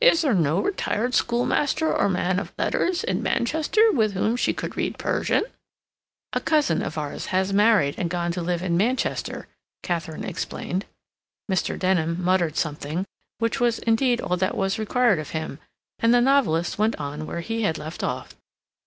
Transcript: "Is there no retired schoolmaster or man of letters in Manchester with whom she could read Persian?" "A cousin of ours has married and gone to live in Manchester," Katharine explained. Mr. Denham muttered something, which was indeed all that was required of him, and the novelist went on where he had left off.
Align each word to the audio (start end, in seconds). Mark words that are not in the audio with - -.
"Is 0.03 0.23
there 0.23 0.33
no 0.33 0.59
retired 0.59 1.13
schoolmaster 1.13 1.95
or 1.95 2.09
man 2.09 2.39
of 2.39 2.51
letters 2.57 3.03
in 3.03 3.21
Manchester 3.21 3.91
with 3.91 4.13
whom 4.13 4.35
she 4.35 4.51
could 4.51 4.75
read 4.75 4.97
Persian?" 4.97 5.43
"A 6.33 6.39
cousin 6.41 6.81
of 6.81 6.97
ours 6.97 7.27
has 7.27 7.53
married 7.53 7.93
and 7.99 8.09
gone 8.09 8.31
to 8.31 8.41
live 8.41 8.63
in 8.63 8.75
Manchester," 8.75 9.47
Katharine 9.83 10.23
explained. 10.23 10.85
Mr. 11.51 11.77
Denham 11.77 12.19
muttered 12.19 12.57
something, 12.57 13.05
which 13.37 13.59
was 13.59 13.77
indeed 13.77 14.19
all 14.19 14.37
that 14.37 14.57
was 14.57 14.79
required 14.79 15.19
of 15.19 15.29
him, 15.37 15.59
and 15.99 16.11
the 16.11 16.19
novelist 16.19 16.79
went 16.79 16.95
on 16.95 17.27
where 17.27 17.41
he 17.41 17.61
had 17.61 17.77
left 17.77 18.03
off. 18.03 18.33